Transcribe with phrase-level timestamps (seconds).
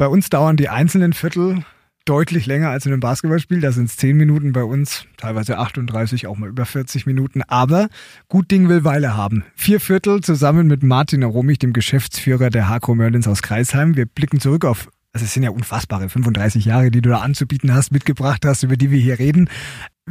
[0.00, 1.62] Bei uns dauern die einzelnen Viertel
[2.06, 3.60] deutlich länger als in einem Basketballspiel.
[3.60, 7.42] Da sind es 10 Minuten bei uns, teilweise 38, auch mal über 40 Minuten.
[7.42, 7.90] Aber
[8.26, 9.44] gut Ding will Weile haben.
[9.54, 13.94] Vier Viertel zusammen mit Martin Aromich, dem Geschäftsführer der Hakro Merlins aus Kreisheim.
[13.94, 17.74] Wir blicken zurück auf also es sind ja unfassbare 35 Jahre, die du da anzubieten
[17.74, 19.50] hast, mitgebracht hast, über die wir hier reden.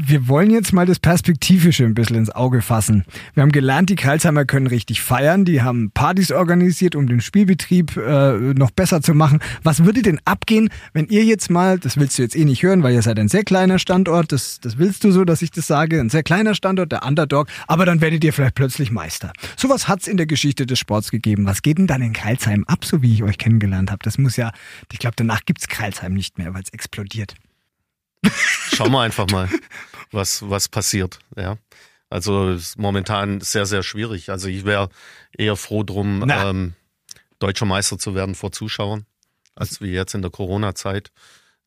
[0.02, 3.04] Wir wollen jetzt mal das Perspektivische ein bisschen ins Auge fassen.
[3.34, 5.44] Wir haben gelernt, die Karlsheimer können richtig feiern.
[5.44, 9.40] Die haben Partys organisiert, um den Spielbetrieb äh, noch besser zu machen.
[9.62, 12.82] Was würde denn abgehen, wenn ihr jetzt mal, das willst du jetzt eh nicht hören,
[12.82, 15.68] weil ihr seid ein sehr kleiner Standort, das, das willst du so, dass ich das
[15.68, 19.34] sage, ein sehr kleiner Standort, der Underdog, aber dann werdet ihr vielleicht plötzlich Meister.
[19.58, 21.46] Sowas hat's in der Geschichte des Sports gegeben.
[21.46, 24.00] Was geht denn dann in Karlsheim ab, so wie ich euch kennengelernt habe?
[24.04, 24.54] Das muss ja,
[24.94, 27.36] ich glaube, danach gibt's Karlsheim nicht mehr, weil es explodiert.
[28.80, 29.50] Schauen wir einfach mal,
[30.12, 31.20] was, was passiert.
[31.36, 31.58] Ja.
[32.10, 34.30] Also ist momentan sehr, sehr schwierig.
[34.30, 34.88] Also ich wäre
[35.38, 36.76] eher froh drum, ähm,
[37.40, 39.06] deutscher Meister zu werden vor Zuschauern,
[39.54, 41.12] als wie jetzt in der Corona-Zeit.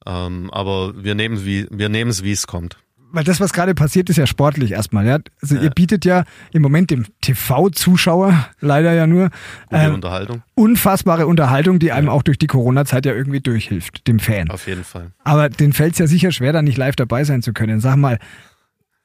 [0.07, 2.79] Ähm, aber wir nehmen wie wir nehmen es, wie es kommt
[3.13, 5.07] weil das, was gerade passiert, ist ja sportlich erstmal.
[5.07, 5.19] Ja?
[5.41, 5.63] Also ja.
[5.63, 9.31] ihr bietet ja im Moment dem TV-Zuschauer leider ja nur
[9.71, 10.43] äh, Unterhaltung.
[10.55, 12.13] unfassbare Unterhaltung, die einem ja.
[12.13, 14.51] auch durch die Corona-Zeit ja irgendwie durchhilft, dem Fan.
[14.51, 15.13] Auf jeden Fall.
[15.25, 17.81] Aber den fällt es ja sicher schwer, da nicht live dabei sein zu können.
[17.81, 18.19] Sag mal,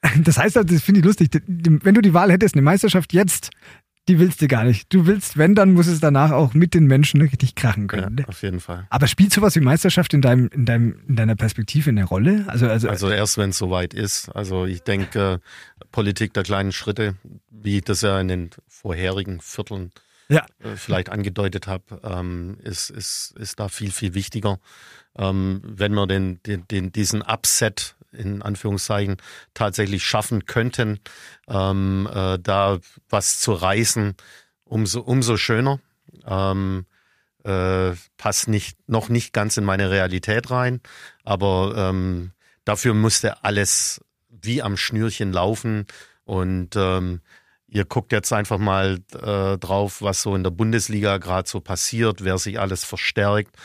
[0.23, 3.52] das heißt, das finde ich lustig, wenn du die Wahl hättest, eine Meisterschaft jetzt
[4.08, 4.94] die willst du gar nicht.
[4.94, 8.17] Du willst, wenn, dann muss es danach auch mit den Menschen richtig krachen können.
[8.17, 8.27] Ja, ne?
[8.27, 8.88] auf jeden Fall.
[8.89, 12.45] Aber spielt sowas wie Meisterschaft in deinem, in deinem, in deiner Perspektive eine Rolle?
[12.47, 14.30] Also, also, also erst wenn es soweit ist.
[14.30, 15.41] Also ich denke,
[15.91, 17.16] Politik der kleinen Schritte,
[17.49, 19.91] wie ich das ja in den vorherigen Vierteln
[20.30, 20.45] ja.
[20.59, 24.59] Äh, vielleicht angedeutet habe, ähm, ist, ist, ist da viel, viel wichtiger.
[25.17, 29.17] Ähm, wenn wir den, den, den, diesen Upset in Anführungszeichen
[29.53, 31.00] tatsächlich schaffen könnten,
[31.47, 34.16] ähm, äh, da was zu reißen,
[34.64, 35.80] umso, umso schöner.
[36.25, 36.86] Ähm,
[37.44, 40.81] äh, passt nicht, noch nicht ganz in meine Realität rein,
[41.23, 42.31] aber ähm,
[42.66, 45.86] dafür musste alles wie am Schnürchen laufen
[46.25, 47.21] und ähm,
[47.67, 52.23] ihr guckt jetzt einfach mal äh, drauf, was so in der Bundesliga gerade so passiert,
[52.23, 53.55] wer sich alles verstärkt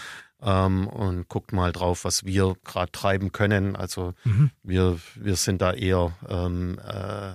[0.43, 3.77] ähm, und guckt mal drauf, was wir gerade treiben können.
[3.77, 4.51] Also mhm.
[4.63, 7.35] wir, wir sind da eher ähm, äh,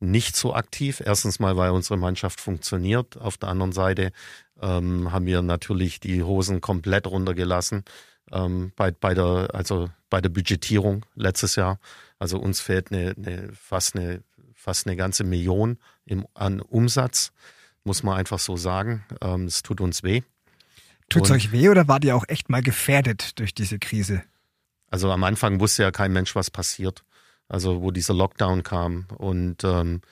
[0.00, 1.02] nicht so aktiv.
[1.04, 3.16] Erstens mal, weil unsere Mannschaft funktioniert.
[3.18, 4.12] Auf der anderen Seite
[4.60, 7.84] ähm, haben wir natürlich die Hosen komplett runtergelassen
[8.32, 11.78] ähm, bei, bei der also bei der Budgetierung letztes Jahr.
[12.18, 14.22] Also uns fehlt eine, eine fast eine
[14.54, 17.32] fast eine ganze Million im, an Umsatz,
[17.84, 19.04] muss man einfach so sagen.
[19.22, 20.22] Ähm, es tut uns weh.
[21.10, 24.22] Tut es euch weh oder wart ihr auch echt mal gefährdet durch diese Krise?
[24.90, 27.04] Also am Anfang wusste ja kein Mensch, was passiert.
[27.48, 30.02] Also wo dieser Lockdown kam und ähm,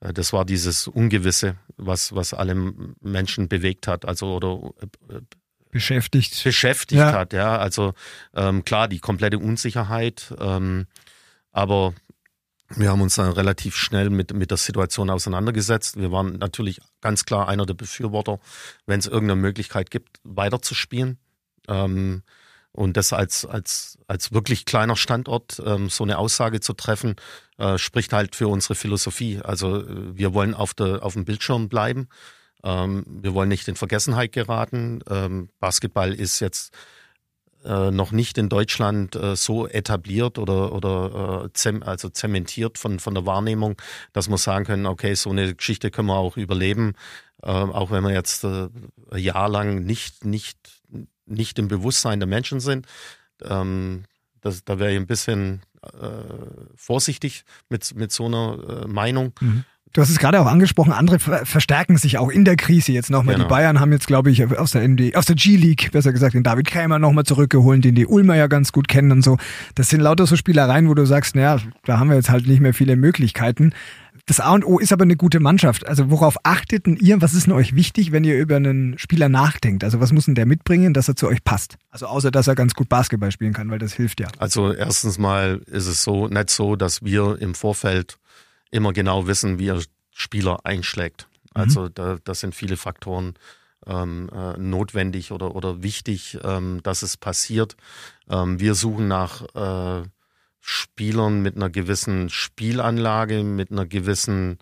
[0.00, 2.54] äh, das war dieses Ungewisse, was, was alle
[3.00, 4.72] Menschen bewegt hat, also oder
[5.08, 5.20] äh,
[5.70, 6.42] beschäftigt.
[6.44, 7.12] Beschäftigt ja.
[7.12, 7.58] hat, ja.
[7.58, 7.92] Also
[8.34, 10.86] ähm, klar, die komplette Unsicherheit, ähm,
[11.50, 11.94] aber
[12.74, 15.98] wir haben uns dann relativ schnell mit, mit der Situation auseinandergesetzt.
[15.98, 18.40] Wir waren natürlich ganz klar einer der Befürworter,
[18.86, 21.18] wenn es irgendeine Möglichkeit gibt, weiterzuspielen.
[21.68, 22.22] Ähm,
[22.72, 27.16] und das als, als, als wirklich kleiner Standort ähm, so eine Aussage zu treffen,
[27.56, 29.40] äh, spricht halt für unsere Philosophie.
[29.42, 32.08] Also äh, wir wollen auf, der, auf dem Bildschirm bleiben.
[32.62, 35.00] Ähm, wir wollen nicht in Vergessenheit geraten.
[35.08, 36.74] Ähm, Basketball ist jetzt
[37.66, 43.00] äh, noch nicht in Deutschland äh, so etabliert oder, oder äh, zem, also zementiert von,
[43.00, 43.80] von der Wahrnehmung,
[44.12, 46.94] dass wir sagen können, okay, so eine Geschichte können wir auch überleben,
[47.42, 48.68] äh, auch wenn wir jetzt äh,
[49.10, 50.58] ein Jahr lang nicht, nicht,
[51.26, 52.86] nicht im Bewusstsein der Menschen sind.
[53.42, 54.04] Ähm,
[54.40, 59.32] das, da wäre ich ein bisschen äh, vorsichtig mit, mit so einer äh, Meinung.
[59.40, 59.64] Mhm.
[59.92, 63.36] Du hast es gerade auch angesprochen, andere verstärken sich auch in der Krise jetzt nochmal.
[63.36, 63.46] Genau.
[63.46, 66.42] Die Bayern haben jetzt, glaube ich, aus der, ND, aus der G-League, besser gesagt, den
[66.42, 69.38] David Krämer nochmal zurückgeholt, den die Ulmer ja ganz gut kennen und so.
[69.74, 72.60] Das sind lauter so Spielereien, wo du sagst, naja, da haben wir jetzt halt nicht
[72.60, 73.72] mehr viele Möglichkeiten.
[74.26, 75.86] Das A und O ist aber eine gute Mannschaft.
[75.86, 77.22] Also worauf achtet denn ihr?
[77.22, 79.84] Was ist denn euch wichtig, wenn ihr über einen Spieler nachdenkt?
[79.84, 81.76] Also was muss denn der mitbringen, dass er zu euch passt?
[81.90, 84.26] Also außer, dass er ganz gut Basketball spielen kann, weil das hilft ja.
[84.38, 88.18] Also erstens mal ist es so, nicht so, dass wir im Vorfeld
[88.76, 91.28] immer genau wissen, wie er Spieler einschlägt.
[91.54, 91.60] Mhm.
[91.60, 93.34] Also da, das sind viele Faktoren
[93.86, 97.76] ähm, äh, notwendig oder, oder wichtig, ähm, dass es passiert.
[98.28, 100.08] Ähm, wir suchen nach äh,
[100.60, 104.58] Spielern mit einer gewissen Spielanlage, mit einer gewissen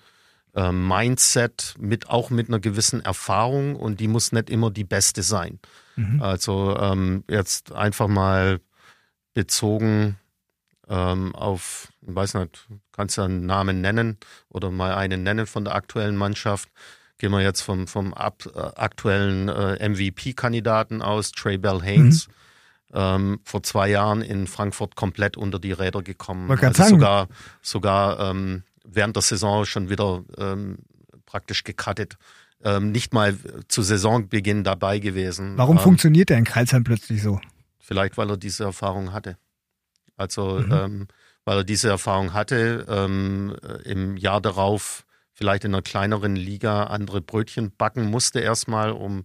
[0.55, 5.23] äh, Mindset, mit auch mit einer gewissen Erfahrung und die muss nicht immer die beste
[5.23, 5.61] sein.
[5.97, 6.21] Mhm.
[6.21, 8.61] Also ähm, jetzt einfach mal
[9.33, 10.17] bezogen
[10.89, 15.65] ähm, auf, ich weiß nicht, kannst du einen Namen nennen oder mal einen nennen von
[15.65, 16.69] der aktuellen Mannschaft.
[17.19, 22.29] gehen wir jetzt vom, vom ab, äh, aktuellen äh, MVP-Kandidaten aus, Trey Bell Haynes.
[22.29, 22.33] Mhm.
[22.97, 26.49] Ähm, vor zwei Jahren in Frankfurt komplett unter die Räder gekommen.
[26.49, 26.91] Also sagen.
[26.91, 27.29] sogar,
[27.61, 30.79] sogar ähm, während der Saison schon wieder ähm,
[31.27, 32.17] praktisch gecuttet.
[32.63, 33.37] Ähm, nicht mal
[33.69, 35.55] zu Saisonbeginn dabei gewesen.
[35.57, 37.41] Warum ähm, funktioniert der in Kreilsheim plötzlich so?
[37.81, 39.37] Vielleicht, weil er diese Erfahrung hatte.
[40.17, 40.73] Also, mhm.
[40.73, 41.09] ähm,
[41.45, 47.21] weil er diese Erfahrung hatte, ähm, im Jahr darauf vielleicht in einer kleineren Liga andere
[47.21, 49.25] Brötchen backen musste erstmal, um,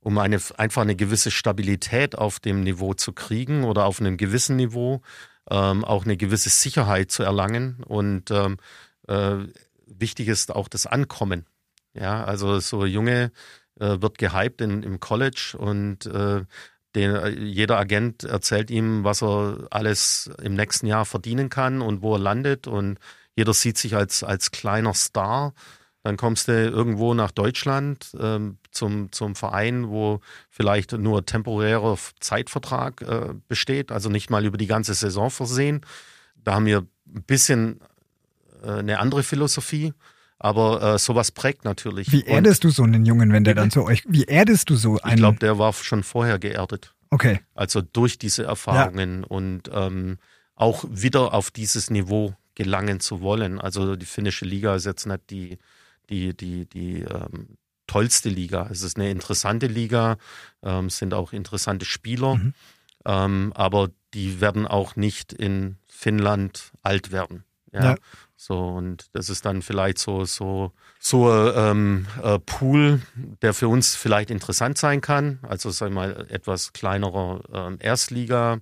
[0.00, 4.56] um eine, einfach eine gewisse Stabilität auf dem Niveau zu kriegen oder auf einem gewissen
[4.56, 5.02] Niveau,
[5.50, 7.82] ähm, auch eine gewisse Sicherheit zu erlangen.
[7.84, 8.56] Und ähm,
[9.08, 9.36] äh,
[9.86, 11.46] wichtig ist auch das Ankommen.
[11.94, 13.32] Ja, also so Junge
[13.78, 16.44] äh, wird gehypt in, im College und äh,
[16.94, 22.14] den, jeder Agent erzählt ihm, was er alles im nächsten Jahr verdienen kann und wo
[22.14, 22.98] er landet und
[23.34, 25.54] jeder sieht sich als, als kleiner Star.
[26.02, 33.02] Dann kommst du irgendwo nach Deutschland ähm, zum, zum Verein, wo vielleicht nur temporärer Zeitvertrag
[33.02, 35.82] äh, besteht, also nicht mal über die ganze Saison versehen.
[36.34, 37.80] Da haben wir ein bisschen
[38.64, 39.94] äh, eine andere Philosophie.
[40.42, 42.10] Aber äh, sowas prägt natürlich.
[42.10, 44.74] Wie erdest Und, du so einen Jungen, wenn der dann zu euch, wie erdest du
[44.74, 45.14] so einen?
[45.14, 46.94] Ich glaube, der war schon vorher geerdet.
[47.10, 47.38] Okay.
[47.54, 49.26] Also durch diese Erfahrungen ja.
[49.28, 50.18] und ähm,
[50.56, 53.60] auch wieder auf dieses Niveau gelangen zu wollen.
[53.60, 55.58] Also die finnische Liga ist jetzt nicht die,
[56.10, 57.56] die, die, die ähm,
[57.86, 58.66] tollste Liga.
[58.68, 60.16] Es ist eine interessante Liga,
[60.64, 62.54] ähm, sind auch interessante Spieler, mhm.
[63.04, 67.44] ähm, aber die werden auch nicht in Finnland alt werden.
[67.72, 67.84] Ja.
[67.84, 67.94] ja.
[68.36, 73.00] So, und das ist dann vielleicht so, so, so ähm, äh, Pool,
[73.40, 75.38] der für uns vielleicht interessant sein kann.
[75.42, 78.58] Also sagen wir mal etwas kleinerer ähm, Erstliga,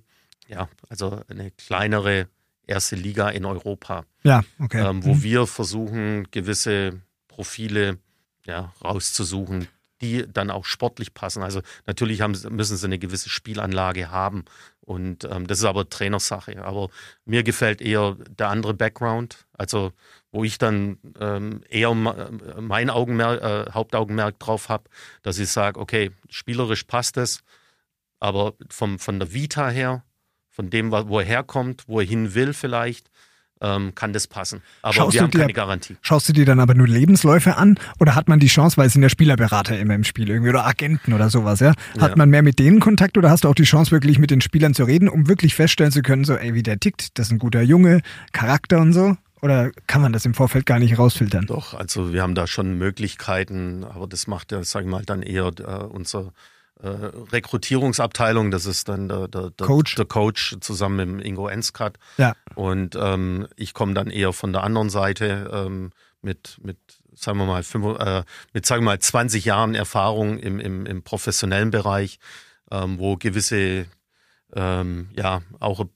[0.47, 2.27] ja, also eine kleinere
[2.67, 4.05] erste Liga in Europa.
[4.23, 4.87] Ja, okay.
[4.87, 5.23] Ähm, wo mhm.
[5.23, 7.97] wir versuchen, gewisse Profile
[8.45, 9.67] ja, rauszusuchen,
[10.01, 11.43] die dann auch sportlich passen.
[11.43, 14.45] Also natürlich haben, müssen sie eine gewisse Spielanlage haben.
[14.81, 16.63] Und ähm, das ist aber Trainersache.
[16.63, 16.89] Aber
[17.25, 19.45] mir gefällt eher der andere Background.
[19.53, 19.93] Also
[20.31, 24.89] wo ich dann ähm, eher mein Augenmerk, äh, Hauptaugenmerk drauf habe,
[25.23, 27.43] dass ich sage, okay, spielerisch passt es,
[28.19, 30.03] aber vom, von der Vita her
[30.51, 33.09] von dem, wo er herkommt, wo er hin will vielleicht,
[33.61, 34.61] ähm, kann das passen.
[34.81, 35.95] Aber schaust wir haben dir, keine Garantie.
[36.01, 38.93] Schaust du dir dann aber nur Lebensläufe an oder hat man die Chance, weil es
[38.93, 41.73] sind ja Spielerberater immer im Spiel irgendwie oder Agenten oder sowas, ja?
[41.99, 42.15] Hat ja.
[42.15, 44.73] man mehr mit denen Kontakt oder hast du auch die Chance, wirklich mit den Spielern
[44.73, 47.39] zu reden, um wirklich feststellen zu können, so, ey, wie der tickt, das ist ein
[47.39, 49.15] guter Junge, Charakter und so?
[49.41, 51.47] Oder kann man das im Vorfeld gar nicht rausfiltern?
[51.47, 55.23] Doch, also wir haben da schon Möglichkeiten, aber das macht ja, sag ich mal, dann
[55.23, 56.31] eher äh, unser
[56.81, 56.87] äh,
[57.31, 59.95] Rekrutierungsabteilung, das ist dann der, der, der, Coach.
[59.95, 61.97] der Coach zusammen mit Ingo Enskat.
[62.17, 62.35] Ja.
[62.55, 65.91] Und ähm, ich komme dann eher von der anderen Seite ähm,
[66.21, 66.77] mit, mit,
[67.13, 68.23] sagen wir mal, fünf, äh,
[68.53, 72.19] mit sagen wir mal 20 Jahren Erfahrung im, im, im professionellen Bereich,
[72.71, 73.85] ähm, wo gewisse
[74.53, 75.89] ähm, ja auch ein,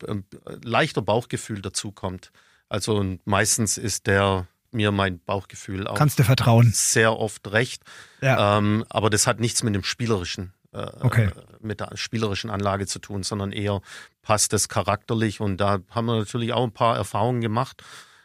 [0.46, 2.31] ein leichter Bauchgefühl dazukommt.
[2.70, 6.72] Also und meistens ist der mir mein Bauchgefühl auch Kannst du vertrauen.
[6.74, 7.81] sehr oft recht.
[8.22, 8.58] Ja.
[8.58, 10.54] Ähm, aber das hat nichts mit dem Spielerischen
[11.01, 11.30] okay.
[11.62, 13.81] mit der spielerischen Anlage zu tun, sondern eher
[14.22, 15.42] passt es charakterlich.
[15.42, 17.83] Und da haben wir natürlich auch ein paar Erfahrungen gemacht.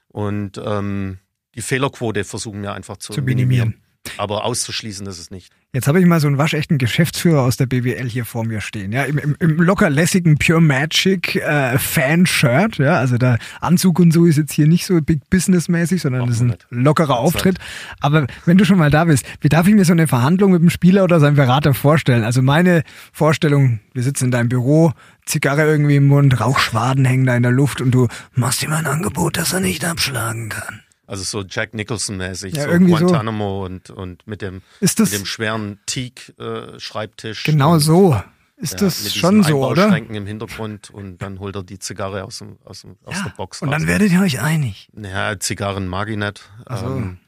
[0.08, 1.18] Und ähm,
[1.54, 3.48] die Fehlerquote versuchen wir einfach zu, zu minimieren.
[3.48, 3.89] minimieren.
[4.16, 5.52] Aber auszuschließen ist es nicht.
[5.72, 8.90] Jetzt habe ich mal so einen waschechten Geschäftsführer aus der BWL hier vor mir stehen,
[8.92, 14.10] ja, im, im, im locker lässigen Pure Magic äh, Fan-Shirt, ja, also der Anzug und
[14.12, 17.58] so ist jetzt hier nicht so big business-mäßig, sondern das ist ein lockerer Auftritt.
[18.00, 20.62] Aber wenn du schon mal da bist, wie darf ich mir so eine Verhandlung mit
[20.62, 22.24] dem Spieler oder seinem Berater vorstellen?
[22.24, 22.82] Also meine
[23.12, 24.92] Vorstellung, wir sitzen in deinem Büro,
[25.24, 28.86] Zigarre irgendwie im Mund, Rauchschwaden hängen da in der Luft und du machst ihm ein
[28.86, 30.80] Angebot, das er nicht abschlagen kann.
[31.10, 33.64] Also so Jack Nicholson-mäßig, ja, so Guantanamo so.
[33.64, 37.42] und, und mit, dem, ist das, mit dem schweren Teak-Schreibtisch.
[37.42, 38.16] genau so.
[38.56, 39.96] Ist ja, das schon so, oder?
[39.96, 43.30] im Hintergrund und dann holt er die Zigarre aus, dem, aus, dem, aus ja, der
[43.30, 43.78] Box Und raus.
[43.78, 44.88] dann werdet ihr euch einig.
[44.96, 46.48] Ja, Zigarren mag ich nicht.
[46.68, 46.86] So.
[46.86, 47.18] Ähm,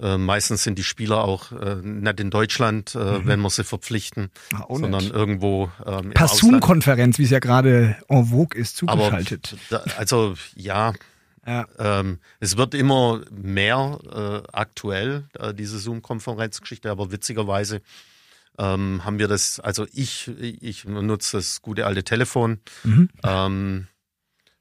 [0.00, 3.26] äh, meistens sind die Spieler auch äh, nicht in Deutschland, äh, mhm.
[3.26, 5.14] wenn wir sie verpflichten, Ach, sondern nicht.
[5.14, 9.56] irgendwo ähm, Per Zoom-Konferenz, wie es ja gerade en vogue ist, zugeschaltet.
[9.70, 10.92] Da, also ja,
[11.48, 11.66] ja.
[11.78, 17.80] Ähm, es wird immer mehr äh, aktuell, äh, diese Zoom-Konferenzgeschichte, aber witzigerweise
[18.58, 23.08] ähm, haben wir das, also ich, ich nutze das gute alte Telefon, mhm.
[23.24, 23.86] ähm,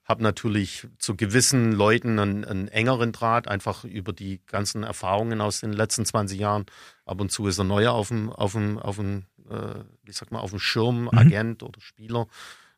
[0.06, 5.60] habe natürlich zu gewissen Leuten einen, einen, engeren Draht, einfach über die ganzen Erfahrungen aus
[5.60, 6.66] den letzten 20 Jahren.
[7.06, 10.32] Ab und zu ist er neuer auf dem, auf dem, auf dem, äh, wie sagt
[10.32, 11.10] man, auf dem Schirm, mhm.
[11.18, 12.28] Agent oder Spieler.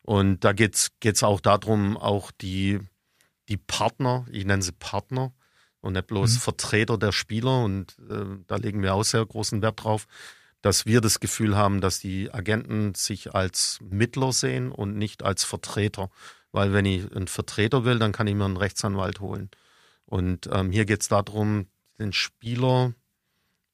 [0.02, 2.80] Und da geht es auch darum, auch die
[3.50, 5.32] die Partner, ich nenne sie Partner,
[5.80, 6.38] und nicht bloß mhm.
[6.38, 7.64] Vertreter der Spieler.
[7.64, 10.06] Und äh, da legen wir auch sehr großen Wert drauf,
[10.62, 15.44] dass wir das Gefühl haben, dass die Agenten sich als Mittler sehen und nicht als
[15.44, 16.10] Vertreter.
[16.52, 19.50] Weil wenn ich einen Vertreter will, dann kann ich mir einen Rechtsanwalt holen.
[20.04, 21.66] Und ähm, hier geht es darum,
[21.98, 22.92] den Spieler,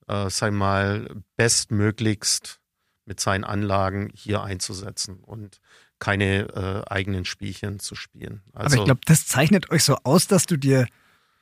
[0.07, 2.61] äh, sei mal, bestmöglichst
[3.07, 5.61] mit seinen Anlagen hier einzusetzen und
[5.99, 8.43] keine äh, eigenen Spielchen zu spielen.
[8.53, 10.87] Also, Aber ich also glaube, das zeichnet euch so aus, dass du dir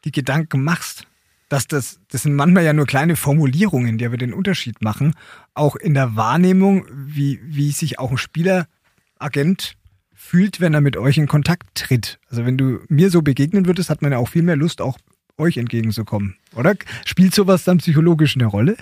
[0.04, 1.06] die Gedanken machst.
[1.49, 5.14] Dass das, das sind manchmal ja nur kleine Formulierungen, die aber den Unterschied machen.
[5.52, 9.76] Auch in der Wahrnehmung, wie, wie sich auch ein Spieleragent
[10.14, 12.18] fühlt, wenn er mit euch in Kontakt tritt.
[12.30, 14.99] Also wenn du mir so begegnen würdest, hat man ja auch viel mehr Lust, auch
[15.37, 16.75] euch entgegenzukommen, oder?
[17.04, 18.76] Spielt sowas dann psychologisch eine Rolle?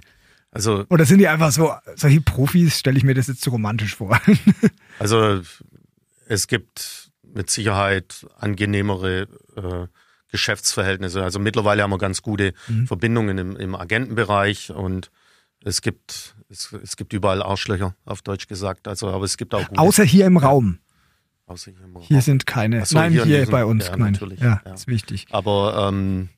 [0.52, 3.96] Also, Oder sind die einfach so, solche Profis, stelle ich mir das jetzt zu romantisch
[3.96, 4.20] vor?
[4.98, 5.40] also
[6.28, 9.86] es gibt mit Sicherheit angenehmere äh,
[10.28, 11.22] Geschäftsverhältnisse.
[11.22, 12.86] Also mittlerweile haben wir ganz gute mhm.
[12.86, 15.10] Verbindungen im, im, Agentenbereich und
[15.64, 18.88] es gibt, es, es, gibt überall Arschlöcher, auf Deutsch gesagt.
[18.88, 20.78] Also, aber es gibt auch gute, Außer hier im Raum.
[21.46, 22.04] Außer hier im Raum.
[22.06, 22.84] Hier sind keine.
[22.84, 23.86] So, Nein, hier, hier bei uns.
[23.86, 24.40] Ja, natürlich.
[24.40, 25.26] Ja, ja, ist wichtig.
[25.30, 26.28] Aber ähm,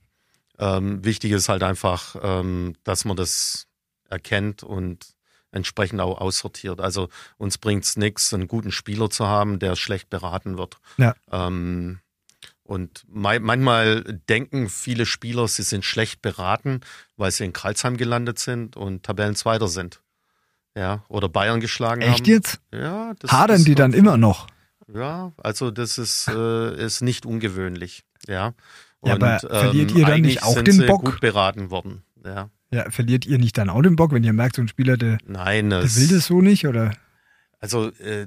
[0.58, 3.66] ähm, wichtig ist halt einfach, ähm, dass man das
[4.08, 5.14] erkennt und
[5.52, 6.80] entsprechend auch aussortiert.
[6.80, 7.08] Also
[7.38, 10.78] uns bringt es nichts, einen guten Spieler zu haben, der schlecht beraten wird.
[10.98, 11.14] Ja.
[11.30, 12.00] Ähm,
[12.64, 16.80] und manchmal denken viele Spieler, sie sind schlecht beraten,
[17.16, 20.00] weil sie in Karlsheim gelandet sind und Tabellenzweiter sind.
[20.76, 22.16] Ja, oder Bayern geschlagen Echt haben.
[22.16, 22.60] Echt jetzt?
[22.72, 23.12] Ja.
[23.18, 24.48] Das Hadern die dann immer noch?
[24.92, 28.04] Ja, also das ist, äh, ist nicht ungewöhnlich.
[28.26, 28.54] Ja.
[29.00, 31.04] Und, ja, aber verliert ähm, ihr dann nicht auch den Bock?
[31.04, 32.02] gut beraten worden.
[32.24, 32.48] Ja.
[32.74, 35.18] Ja, verliert ihr nicht dann auch den Bock, wenn ihr merkt, so ein Spieler, der,
[35.26, 36.90] Nein, der will das so nicht, oder?
[37.60, 38.26] Also äh,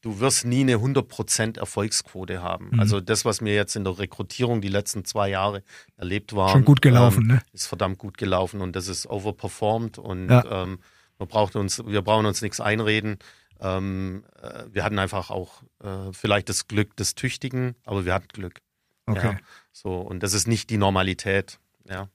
[0.00, 2.70] du wirst nie eine 100% Erfolgsquote haben.
[2.72, 2.80] Mhm.
[2.80, 5.62] Also das, was mir jetzt in der Rekrutierung die letzten zwei Jahre
[5.96, 7.42] erlebt war, schon gut gelaufen, ähm, ne?
[7.52, 10.64] Ist verdammt gut gelaufen und das ist overperformed und ja.
[10.64, 10.80] ähm,
[11.16, 13.18] wir brauchen uns, wir brauchen uns nichts einreden.
[13.60, 18.28] Ähm, äh, wir hatten einfach auch äh, vielleicht das Glück des Tüchtigen, aber wir hatten
[18.32, 18.60] Glück.
[19.06, 19.34] Okay.
[19.34, 19.38] Ja,
[19.72, 21.60] so und das ist nicht die Normalität.
[21.88, 22.08] Ja.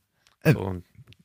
[0.44, 0.82] Äh, so,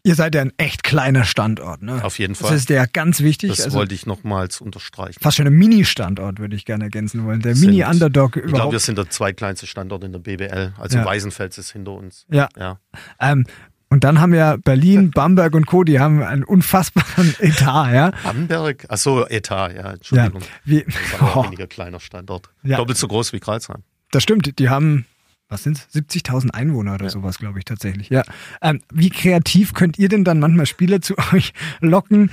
[0.06, 2.04] Ihr seid ja ein echt kleiner Standort, ne?
[2.04, 2.52] Auf jeden Fall.
[2.52, 3.50] Das ist ja ganz wichtig.
[3.50, 5.18] Das also wollte ich nochmals unterstreichen.
[5.20, 7.42] Fast schon ein Mini-Standort würde ich gerne ergänzen wollen.
[7.42, 8.46] Der Mini-Underdog überhaupt.
[8.46, 10.74] Ich glaube, wir sind der zweitkleinste Standort in der BBL.
[10.78, 11.04] Also ja.
[11.04, 12.24] Weißenfels ist hinter uns.
[12.30, 12.48] Ja.
[12.56, 12.78] ja.
[13.18, 13.46] Ähm,
[13.88, 18.12] und dann haben ja Berlin, Bamberg und Co., die haben einen unfassbaren Etat, ja.
[18.22, 20.40] Bamberg, achso, Etat, ja, Entschuldigung.
[20.40, 21.40] Ja, wie, das ist aber oh.
[21.40, 22.48] ein weniger kleiner Standort.
[22.62, 22.76] Ja.
[22.76, 23.82] Doppelt so groß wie Kreuzheim.
[24.12, 25.04] Das stimmt, die haben
[25.48, 27.10] was sind 70.000 Einwohner oder ja.
[27.10, 28.08] sowas, glaube ich tatsächlich.
[28.10, 28.24] Ja.
[28.60, 32.30] Ähm, wie kreativ könnt ihr denn dann manchmal Spieler zu euch locken,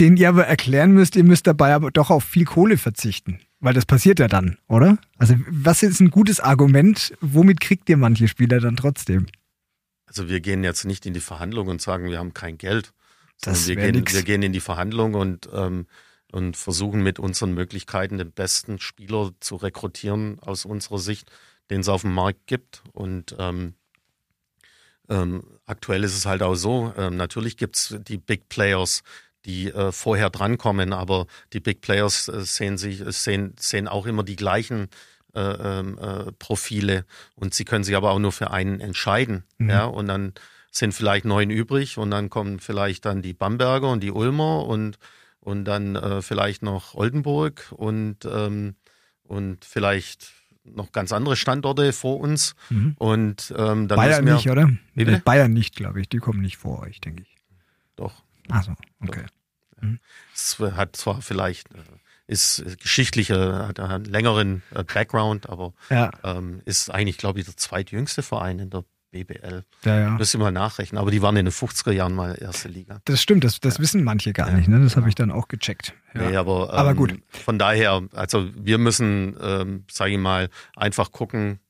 [0.00, 3.40] denen ihr aber erklären müsst, ihr müsst dabei aber doch auf viel Kohle verzichten?
[3.60, 4.98] Weil das passiert ja dann, oder?
[5.18, 7.14] Also, was ist ein gutes Argument?
[7.20, 9.26] Womit kriegt ihr manche Spieler dann trotzdem?
[10.06, 12.92] Also, wir gehen jetzt nicht in die Verhandlung und sagen, wir haben kein Geld.
[13.40, 15.86] Das wir, gehen, wir gehen in die Verhandlung und, ähm,
[16.32, 21.30] und versuchen mit unseren Möglichkeiten den besten Spieler zu rekrutieren aus unserer Sicht
[21.70, 22.82] den es auf dem Markt gibt.
[22.92, 23.74] Und ähm,
[25.08, 29.02] ähm, aktuell ist es halt auch so, ähm, natürlich gibt es die Big Players,
[29.44, 34.22] die äh, vorher drankommen, aber die Big Players äh, sehen, sich, sehen, sehen auch immer
[34.22, 34.88] die gleichen
[35.34, 37.04] äh, ähm, äh, Profile
[37.34, 39.44] und sie können sich aber auch nur für einen entscheiden.
[39.58, 39.70] Mhm.
[39.70, 40.34] Ja, und dann
[40.70, 44.98] sind vielleicht neun übrig und dann kommen vielleicht dann die Bamberger und die Ulmer und,
[45.40, 48.76] und dann äh, vielleicht noch Oldenburg und, ähm,
[49.24, 50.32] und vielleicht
[50.64, 52.54] noch ganz andere Standorte vor uns.
[52.70, 52.94] Mhm.
[52.98, 54.70] Und ähm, dann Bayern wir, nicht, oder?
[54.94, 56.08] Nee, Bayern nicht, glaube ich.
[56.08, 57.36] Die kommen nicht vor euch, denke ich.
[57.96, 58.22] Doch.
[58.48, 59.24] Ach so, okay.
[59.80, 59.98] Mhm.
[60.34, 61.78] Es hat zwar vielleicht äh,
[62.26, 66.10] ist geschichtlicher, hat einen längeren äh, Background, aber ja.
[66.22, 69.64] ähm, ist eigentlich, glaube ich, der zweitjüngste Verein in der BBL.
[69.84, 70.10] Ja, ja.
[70.10, 70.98] Müssen wir mal nachrechnen.
[70.98, 73.00] Aber die waren in den 50er Jahren mal erste Liga.
[73.04, 73.80] Das stimmt, das, das ja.
[73.80, 74.68] wissen manche gar nicht.
[74.68, 74.80] Ne?
[74.80, 75.02] Das genau.
[75.02, 75.94] habe ich dann auch gecheckt.
[76.14, 76.22] Ja.
[76.22, 77.14] Nee, aber, ähm, aber gut.
[77.28, 81.60] Von daher, also wir müssen, ähm, sage ich mal, einfach gucken,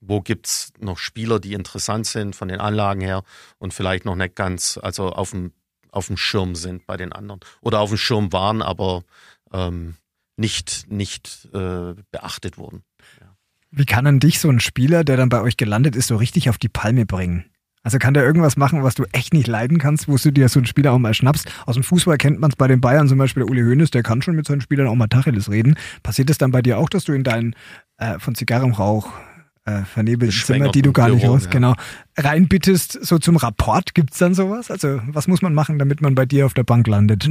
[0.00, 3.22] wo gibt es noch Spieler, die interessant sind von den Anlagen her
[3.58, 5.52] und vielleicht noch nicht ganz, also auf dem,
[5.90, 7.40] auf dem Schirm sind bei den anderen.
[7.60, 9.04] Oder auf dem Schirm waren, aber
[9.52, 9.96] ähm,
[10.36, 12.82] nicht, nicht äh, beachtet wurden.
[13.76, 16.48] Wie kann denn dich so ein Spieler, der dann bei euch gelandet ist, so richtig
[16.48, 17.44] auf die Palme bringen?
[17.82, 20.58] Also kann der irgendwas machen, was du echt nicht leiden kannst, wo du dir so
[20.58, 21.46] einen Spieler auch mal schnappst?
[21.66, 24.02] Aus dem Fußball kennt man es bei den Bayern, zum Beispiel der Uli Hoeneß, der
[24.02, 25.76] kann schon mit seinen Spielern auch mal Tacheles reden.
[26.02, 27.54] Passiert es dann bei dir auch, dass du in deinen
[27.98, 29.12] äh, von Zigarrenrauch
[29.66, 31.50] äh, vernebelten Zimmer, die du gar nicht hast, ja.
[31.50, 31.74] genau,
[32.16, 33.94] reinbittest, so zum Rapport?
[33.94, 34.70] Gibt es dann sowas?
[34.70, 37.28] Also was muss man machen, damit man bei dir auf der Bank landet?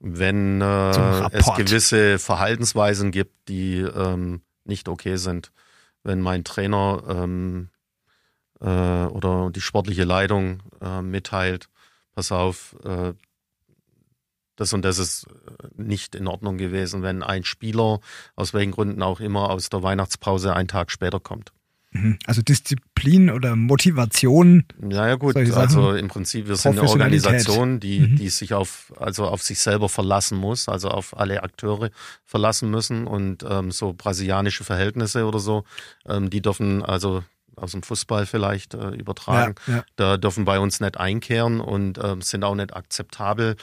[0.00, 5.52] Wenn äh, es gewisse Verhaltensweisen gibt, die ähm, nicht okay sind.
[6.02, 7.70] Wenn mein Trainer ähm,
[8.60, 11.68] äh, oder die sportliche Leitung äh, mitteilt,
[12.14, 13.14] pass auf, äh,
[14.56, 18.00] das und das ist äh, nicht in Ordnung gewesen, wenn ein Spieler
[18.36, 21.52] aus welchen Gründen auch immer aus der Weihnachtspause einen Tag später kommt.
[21.92, 22.18] Mhm.
[22.26, 24.64] Also Disziplin oder Motivation.
[24.88, 25.36] Ja, ja gut.
[25.36, 28.16] Also im Prinzip, wir sind eine Organisation, die, mhm.
[28.16, 31.90] die sich auf, also auf sich selber verlassen muss, also auf alle Akteure
[32.24, 35.64] verlassen müssen und ähm, so brasilianische Verhältnisse oder so,
[36.08, 37.22] ähm, die dürfen also
[37.56, 39.84] aus dem Fußball vielleicht äh, übertragen, ja, ja.
[39.96, 43.56] da dürfen bei uns nicht einkehren und ähm, sind auch nicht akzeptabel.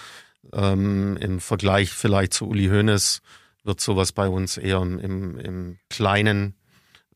[0.53, 3.21] Ähm, Im Vergleich vielleicht zu Uli Hoeneß
[3.63, 6.55] wird sowas bei uns eher im, im Kleinen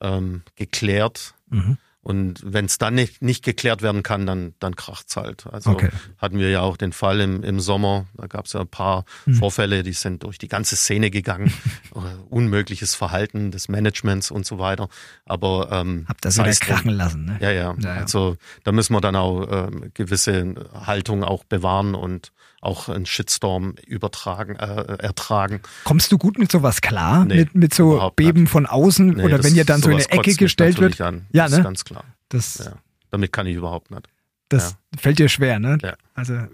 [0.04, 1.34] ähm, geklärt.
[1.50, 1.78] Mhm.
[2.04, 5.48] Und wenn es dann nicht, nicht geklärt werden kann, dann, dann kracht's halt.
[5.48, 5.90] Also okay.
[6.18, 9.06] hatten wir ja auch den Fall im, im Sommer, da gab es ja ein paar
[9.26, 9.36] mhm.
[9.36, 11.54] Vorfälle, die sind durch die ganze Szene gegangen.
[12.30, 14.90] Unmögliches Verhalten des Managements und so weiter.
[15.24, 17.38] Aber ähm, Habt das wieder krachen lassen, ne?
[17.40, 22.34] Ja, ja, ja, Also da müssen wir dann auch ähm, gewisse Haltung auch bewahren und
[22.64, 25.62] auch einen Shitstorm übertragen, äh, ertragen.
[25.84, 27.26] Kommst du gut mit sowas klar?
[27.26, 28.52] Nee, mit, mit so Beben nicht.
[28.52, 31.00] von außen nee, oder wenn ihr dann so in eine Ecke gestellt wird?
[31.02, 31.26] An.
[31.32, 31.64] Ja, das ne?
[31.64, 32.04] ganz klar.
[32.30, 32.74] Das, ja.
[33.12, 34.08] Damit kann ich überhaupt nicht.
[34.50, 35.00] Das ja.
[35.00, 35.78] fällt dir schwer, ne?
[35.82, 35.96] Ja.
[36.14, 36.48] Also ja.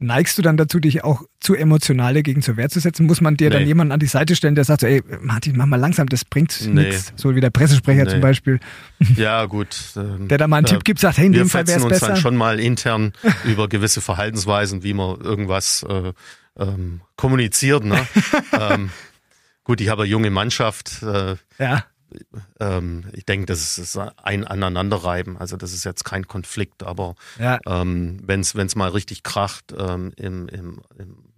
[0.00, 3.06] Neigst du dann dazu, dich auch zu emotional dagegen zur Wehr zu setzen?
[3.06, 3.56] Muss man dir nee.
[3.56, 6.24] dann jemanden an die Seite stellen, der sagt so, ey, Martin, mach mal langsam, das
[6.24, 6.86] bringt nee.
[6.86, 7.12] nichts.
[7.16, 8.10] So wie der Pressesprecher nee.
[8.10, 8.60] zum Beispiel.
[9.16, 9.76] Ja, gut.
[9.96, 11.84] Ähm, der da mal einen äh, Tipp gibt, sagt, hey, in dem Fall wäre es
[11.86, 12.06] besser.
[12.06, 13.12] Wir uns dann schon mal intern
[13.44, 16.12] über gewisse Verhaltensweisen, wie man irgendwas äh,
[16.58, 17.84] ähm, kommuniziert.
[17.84, 18.06] Ne?
[18.52, 18.90] ähm,
[19.62, 21.02] gut, ich habe eine junge Mannschaft.
[21.02, 21.84] Äh, ja
[22.60, 25.36] ähm, ich denke, das ist ein Aneinanderreiben.
[25.36, 27.58] Also das ist jetzt kein Konflikt, aber ja.
[27.66, 31.32] ähm, wenn es mal richtig kracht ähm, im, im, im,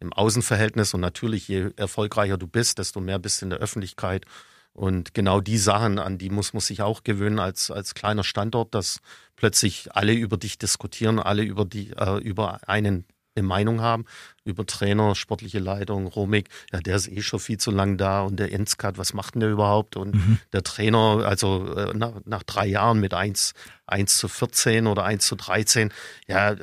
[0.00, 4.24] im Außenverhältnis und natürlich je erfolgreicher du bist, desto mehr bist du in der Öffentlichkeit.
[4.72, 8.74] Und genau die Sachen, an die muss man sich auch gewöhnen als, als kleiner Standort,
[8.74, 9.00] dass
[9.34, 13.06] plötzlich alle über dich diskutieren, alle über die, äh, über einen
[13.36, 14.04] eine Meinung haben
[14.44, 18.36] über Trainer, sportliche Leitung, Romig, ja, der ist eh schon viel zu lang da und
[18.36, 19.96] der Enskat, was macht denn der überhaupt?
[19.96, 20.38] Und mhm.
[20.52, 23.54] der Trainer, also äh, nach, nach drei Jahren mit 1,
[23.86, 25.92] 1 zu 14 oder 1 zu 13,
[26.28, 26.58] ja, äh,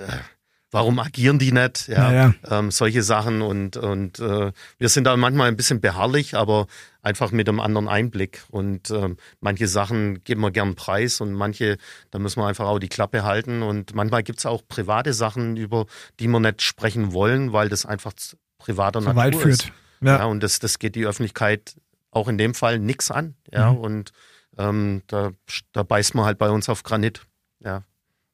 [0.73, 1.87] warum agieren die nicht?
[1.87, 2.33] Ja, ja.
[2.49, 6.67] Ähm, solche Sachen und, und äh, wir sind da manchmal ein bisschen beharrlich, aber
[7.03, 8.43] einfach mit einem anderen Einblick.
[8.49, 11.77] Und ähm, manche Sachen geben wir gern preis und manche,
[12.09, 13.61] da müssen wir einfach auch die Klappe halten.
[13.61, 15.85] Und manchmal gibt es auch private Sachen, über
[16.19, 18.13] die wir nicht sprechen wollen, weil das einfach
[18.57, 19.53] privater so Natur weit führt.
[19.53, 19.71] ist.
[20.01, 20.17] Ja.
[20.17, 20.25] ja.
[20.25, 21.75] und das, das geht die Öffentlichkeit
[22.09, 23.35] auch in dem Fall nichts an.
[23.51, 23.77] Ja, mhm.
[23.77, 24.11] und
[24.57, 25.31] ähm, da,
[25.71, 27.25] da beißt man halt bei uns auf Granit.
[27.59, 27.83] Ja.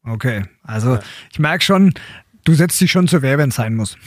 [0.04, 1.02] Okay, also ja.
[1.32, 1.93] ich merke schon,
[2.43, 3.97] Du setzt dich schon zur Wehr, wenn es sein muss.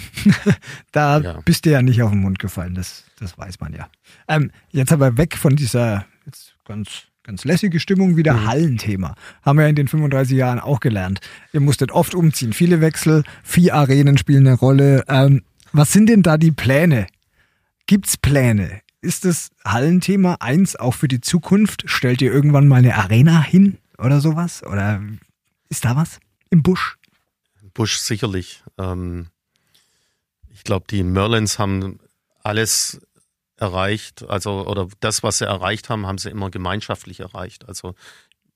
[0.92, 1.40] da ja.
[1.44, 3.88] bist du ja nicht auf den Mund gefallen, das, das weiß man ja.
[4.28, 8.46] Ähm, jetzt aber weg von dieser jetzt ganz, ganz lässige Stimmung, wieder mhm.
[8.46, 9.14] Hallenthema.
[9.42, 11.20] Haben wir in den 35 Jahren auch gelernt.
[11.52, 15.04] Ihr musstet oft umziehen, viele Wechsel, vier Arenen spielen eine Rolle.
[15.08, 15.42] Ähm,
[15.72, 17.06] was sind denn da die Pläne?
[17.86, 18.80] Gibt's Pläne?
[19.00, 21.84] Ist das Hallenthema eins auch für die Zukunft?
[21.86, 24.62] Stellt ihr irgendwann mal eine Arena hin oder sowas?
[24.64, 25.02] Oder
[25.68, 26.96] ist da was im Busch?
[27.74, 28.62] Bush sicherlich.
[28.78, 29.28] Ähm,
[30.50, 31.98] ich glaube, die Merlins haben
[32.42, 33.00] alles
[33.56, 37.94] erreicht, also oder das, was sie erreicht haben, haben sie immer gemeinschaftlich erreicht, also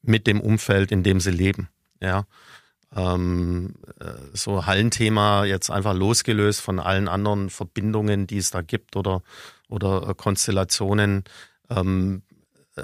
[0.02, 1.68] mit dem Umfeld, in dem sie leben.
[2.00, 2.26] Ja,
[2.94, 8.96] ähm, äh, so Hallenthema jetzt einfach losgelöst von allen anderen Verbindungen, die es da gibt
[8.96, 9.22] oder
[9.68, 11.24] oder äh, Konstellationen.
[11.70, 12.22] Ähm,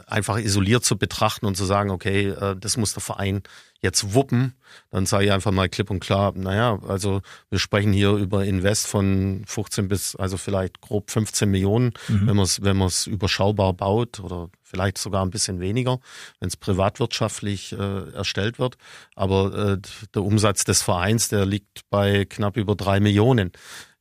[0.07, 3.43] einfach isoliert zu betrachten und zu sagen, okay, äh, das muss der Verein
[3.83, 4.55] jetzt wuppen,
[4.91, 8.87] dann sage ich einfach mal klipp und klar, naja, also wir sprechen hier über Invest
[8.87, 12.29] von 15 bis, also vielleicht grob 15 Millionen, mhm.
[12.29, 15.99] wenn man es wenn man's überschaubar baut oder vielleicht sogar ein bisschen weniger,
[16.39, 18.77] wenn es privatwirtschaftlich äh, erstellt wird.
[19.17, 19.79] Aber äh,
[20.15, 23.51] der Umsatz des Vereins, der liegt bei knapp über drei Millionen.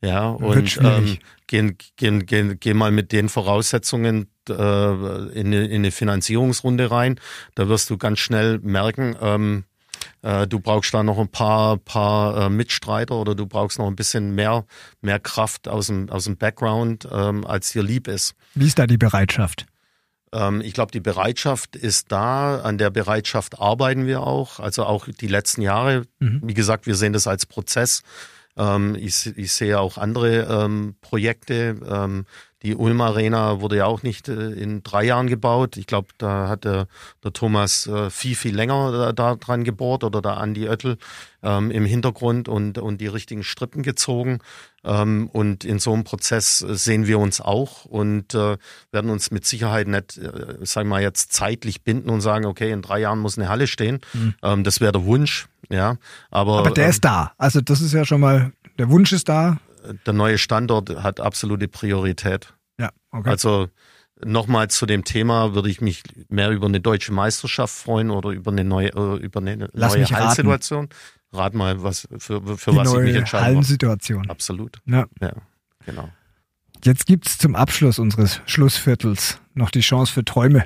[0.03, 5.81] Ja, und ähm, gehen, gehen, gehen, gehen mal mit den Voraussetzungen äh, in, eine, in
[5.81, 7.19] eine Finanzierungsrunde rein.
[7.55, 9.63] Da wirst du ganz schnell merken, ähm,
[10.21, 13.95] äh, du brauchst da noch ein paar, paar äh, Mitstreiter oder du brauchst noch ein
[13.95, 14.65] bisschen mehr,
[15.01, 18.35] mehr Kraft aus dem, aus dem Background, ähm, als dir lieb ist.
[18.55, 19.65] Wie ist da die Bereitschaft?
[20.33, 22.61] Ähm, ich glaube, die Bereitschaft ist da.
[22.61, 24.59] An der Bereitschaft arbeiten wir auch.
[24.59, 26.03] Also auch die letzten Jahre.
[26.19, 26.41] Mhm.
[26.43, 28.03] Wie gesagt, wir sehen das als Prozess.
[28.57, 31.77] Ähm, ich, ich sehe auch andere ähm, Projekte.
[32.63, 35.77] Die Ulm Arena wurde ja auch nicht äh, in drei Jahren gebaut.
[35.77, 36.87] Ich glaube, da hat der,
[37.23, 40.97] der Thomas äh, viel, viel länger da, da dran gebohrt oder der Andi Oettel
[41.41, 44.39] ähm, im Hintergrund und, und die richtigen Strippen gezogen.
[44.83, 48.57] Ähm, und in so einem Prozess sehen wir uns auch und äh,
[48.91, 52.71] werden uns mit Sicherheit nicht, äh, sagen wir mal jetzt zeitlich binden und sagen, okay,
[52.71, 54.01] in drei Jahren muss eine Halle stehen.
[54.13, 54.35] Mhm.
[54.43, 55.97] Ähm, das wäre der Wunsch, ja.
[56.29, 57.31] Aber, Aber der ähm, ist da.
[57.37, 59.57] Also das ist ja schon mal, der Wunsch ist da
[60.05, 62.53] der neue Standort hat absolute Priorität.
[62.79, 63.29] Ja, okay.
[63.29, 63.69] Also
[64.23, 68.51] nochmal zu dem Thema würde ich mich mehr über eine deutsche Meisterschaft freuen oder über
[68.51, 70.89] eine neue, äh, über eine Lass neue Hallsituation.
[71.33, 73.45] Rat mal, was für, für was ich mich entscheide.
[73.45, 74.29] Hallensituation.
[74.29, 74.79] Absolut.
[74.85, 75.05] Ja.
[75.21, 75.33] ja,
[75.85, 76.09] genau.
[76.83, 80.65] Jetzt gibt es zum Abschluss unseres Schlussviertels noch die Chance für Träume.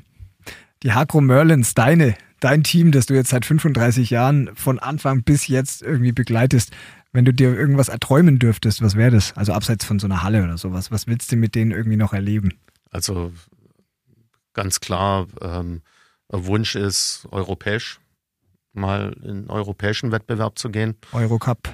[0.82, 5.48] Die Hakro Merlins, deine, dein Team, das du jetzt seit 35 Jahren von Anfang bis
[5.48, 6.72] jetzt irgendwie begleitest,
[7.16, 9.36] wenn du dir irgendwas erträumen dürftest, was wäre das?
[9.38, 10.92] Also abseits von so einer Halle oder sowas.
[10.92, 12.60] Was willst du mit denen irgendwie noch erleben?
[12.92, 13.32] Also
[14.54, 15.82] ganz klar, ähm,
[16.28, 18.00] Wunsch ist europäisch,
[18.74, 20.96] mal in europäischen Wettbewerb zu gehen.
[21.14, 21.70] Eurocup.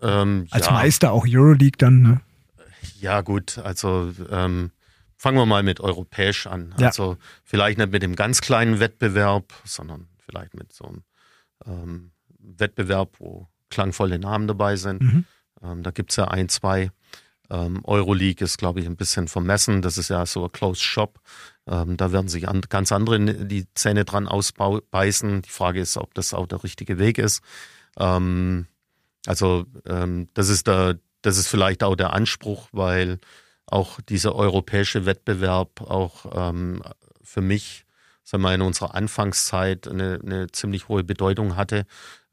[0.00, 0.72] Ähm, Als ja.
[0.72, 2.20] Meister auch Euroleague dann, ne?
[3.00, 4.70] Ja, gut, also ähm,
[5.16, 6.72] fangen wir mal mit europäisch an.
[6.78, 6.88] Ja.
[6.88, 11.02] Also vielleicht nicht mit dem ganz kleinen Wettbewerb, sondern vielleicht mit so einem
[11.66, 15.02] ähm, Wettbewerb, wo klangvolle Namen dabei sind.
[15.02, 15.24] Mhm.
[15.62, 16.90] Ähm, da gibt es ja ein, zwei.
[17.50, 19.80] Ähm, Euroleague ist, glaube ich, ein bisschen vermessen.
[19.80, 21.18] Das ist ja so ein Closed Shop.
[21.66, 25.42] Ähm, da werden sich an, ganz andere die Zähne dran ausbeißen.
[25.42, 27.42] Die Frage ist, ob das auch der richtige Weg ist.
[27.98, 28.66] Ähm,
[29.26, 33.18] also ähm, das ist der, das ist vielleicht auch der Anspruch, weil
[33.66, 36.82] auch dieser europäische Wettbewerb auch ähm,
[37.22, 37.84] für mich
[38.28, 41.86] sagen wir, in unserer Anfangszeit eine, eine ziemlich hohe Bedeutung hatte.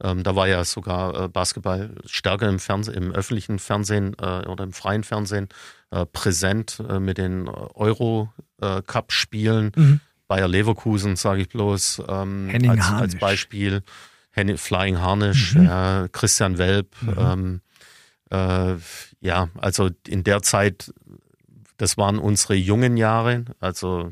[0.03, 4.65] Ähm, da war ja sogar äh, Basketball stärker im Fernsehen, im öffentlichen Fernsehen äh, oder
[4.65, 5.47] im freien Fernsehen
[5.91, 9.71] äh, präsent äh, mit den Euro-Cup-Spielen.
[9.73, 10.01] Mhm.
[10.27, 13.81] Bayer Leverkusen, sage ich bloß, ähm, als, als Beispiel.
[14.31, 16.09] Henning, Flying Harnisch, Mhm.
[16.11, 16.93] Christian Welp.
[17.01, 17.15] Mhm.
[17.17, 17.61] Ähm,
[18.31, 18.75] äh,
[19.21, 20.91] ja, also in der Zeit,
[21.77, 24.11] das waren unsere jungen Jahre, also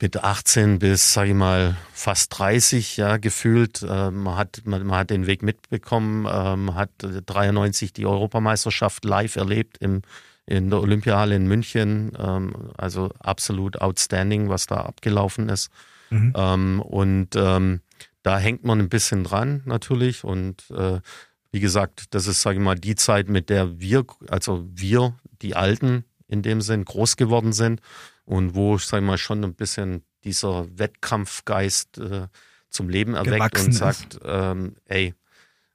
[0.00, 3.82] mit 18 bis, sage ich mal, fast 30, ja, gefühlt.
[3.82, 9.04] Äh, man, hat, man, man, hat den Weg mitbekommen, äh, man hat 93 die Europameisterschaft
[9.04, 10.02] live erlebt im,
[10.44, 12.12] in der Olympiahalle in München.
[12.18, 15.70] Ähm, also absolut outstanding, was da abgelaufen ist.
[16.10, 16.32] Mhm.
[16.36, 17.80] Ähm, und ähm,
[18.22, 20.24] da hängt man ein bisschen dran natürlich.
[20.24, 21.00] Und äh,
[21.52, 25.56] wie gesagt, das ist, sage ich mal, die Zeit, mit der wir, also wir, die
[25.56, 27.80] Alten in dem Sinn, groß geworden sind
[28.24, 32.26] und wo, sag ich mal, schon ein bisschen dieser Wettkampfgeist äh,
[32.70, 35.14] zum Leben erweckt und sagt, ähm, ey,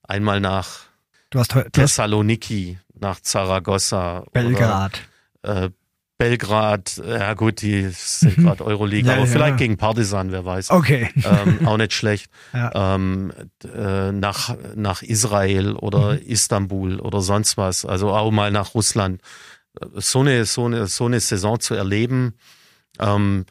[0.03, 0.81] einmal nach
[1.29, 5.01] Du hast, du Thessaloniki, nach Zaragoza, Belgrad.
[5.43, 5.69] Oder, äh,
[6.17, 9.31] Belgrad, ja gut, die sind gerade Euroleague, Ja, aber ja.
[9.31, 10.69] vielleicht gegen Partisan, wer weiß.
[10.69, 11.09] Okay.
[11.25, 12.29] Ähm, auch nicht schlecht.
[12.53, 12.95] Ja.
[12.95, 13.31] Ähm,
[13.63, 16.19] äh, nach, nach Israel oder Mhm.
[16.27, 19.21] Istanbul oder sonst was, also auch mal nach Russland.
[19.95, 22.34] So eine, so eine, so eine Saison zu erleben,
[22.99, 23.45] ähm,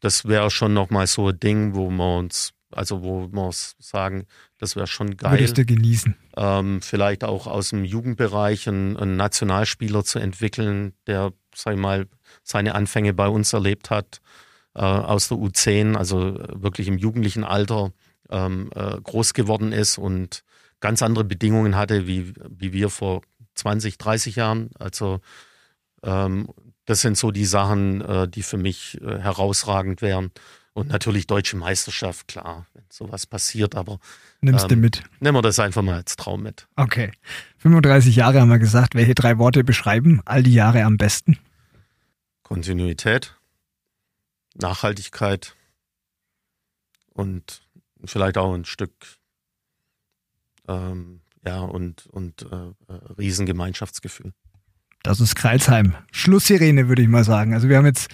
[0.00, 4.26] das wäre schon nochmal so ein Ding, wo wir uns, also wo wir uns sagen,
[4.58, 5.32] das wäre schon geil.
[5.32, 6.16] Würdest du genießen.
[6.36, 12.06] Ähm, vielleicht auch aus dem Jugendbereich einen, einen Nationalspieler zu entwickeln, der, sag ich mal,
[12.42, 14.20] seine Anfänge bei uns erlebt hat,
[14.74, 17.92] äh, aus der U10, also wirklich im jugendlichen Alter
[18.30, 20.42] ähm, äh, groß geworden ist und
[20.80, 23.22] ganz andere Bedingungen hatte, wie, wie wir vor
[23.54, 24.70] 20, 30 Jahren.
[24.78, 25.20] Also
[26.06, 26.48] ähm,
[26.86, 30.30] das sind so die Sachen, äh, die für mich äh, herausragend wären.
[30.72, 33.98] Und natürlich deutsche Meisterschaft, klar, wenn sowas passiert, aber
[34.42, 35.02] Nimmst du Ähm, mit.
[35.20, 36.68] nehmen wir das einfach mal als Traum mit.
[36.76, 37.12] Okay.
[37.58, 38.94] 35 Jahre haben wir gesagt.
[38.94, 41.38] Welche drei Worte beschreiben all die Jahre am besten?
[42.42, 43.34] Kontinuität,
[44.54, 45.56] Nachhaltigkeit
[47.14, 47.62] und
[48.04, 48.92] vielleicht auch ein Stück
[50.68, 52.46] ähm, ja und und äh,
[52.92, 54.32] äh, Riesengemeinschaftsgefühl.
[55.06, 55.94] Das ist Kreilsheim.
[56.10, 57.54] Schlusssirene, würde ich mal sagen.
[57.54, 58.08] Also wir haben jetzt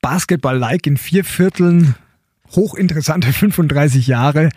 [0.00, 1.96] Basketball-like in vier Vierteln,
[2.52, 4.50] hochinteressante 35 Jahre,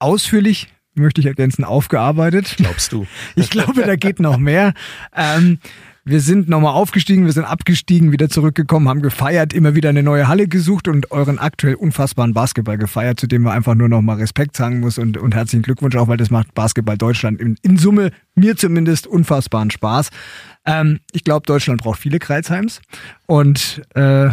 [0.00, 2.54] ausführlich, möchte ich ergänzen, aufgearbeitet.
[2.56, 3.06] Glaubst du?
[3.36, 4.74] Ich glaube, da geht noch mehr.
[5.14, 5.60] Ähm,
[6.10, 10.26] wir sind nochmal aufgestiegen, wir sind abgestiegen, wieder zurückgekommen, haben gefeiert, immer wieder eine neue
[10.26, 14.56] Halle gesucht und euren aktuell unfassbaren Basketball gefeiert, zu dem man einfach nur nochmal Respekt
[14.56, 18.10] sagen muss und, und herzlichen Glückwunsch auch, weil das macht Basketball Deutschland in, in Summe,
[18.34, 20.10] mir zumindest, unfassbaren Spaß.
[20.66, 22.82] Ähm, ich glaube, Deutschland braucht viele Kreisheims
[23.26, 24.30] und äh,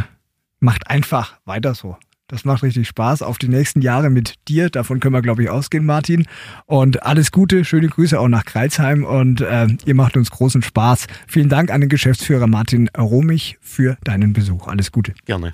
[0.60, 1.96] macht einfach weiter so.
[2.28, 3.22] Das macht richtig Spaß.
[3.22, 4.70] Auf die nächsten Jahre mit dir.
[4.70, 6.26] Davon können wir, glaube ich, ausgehen, Martin.
[6.66, 7.64] Und alles Gute.
[7.64, 9.06] Schöne Grüße auch nach Kreilsheim.
[9.06, 11.08] Und äh, ihr macht uns großen Spaß.
[11.26, 14.68] Vielen Dank an den Geschäftsführer Martin Romich für deinen Besuch.
[14.68, 15.14] Alles Gute.
[15.26, 15.54] Gerne.